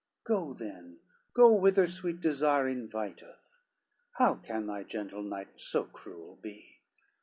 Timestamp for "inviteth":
2.67-3.59